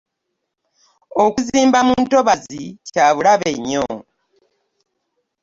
Okuzimba 1.23 1.79
mu 1.87 1.95
ntobazzi 2.03 2.63
kya 2.91 3.05
bulabe 3.15 3.51
nnyo. 3.57 3.85